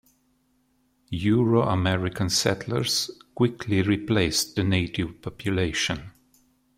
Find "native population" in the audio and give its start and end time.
4.63-6.09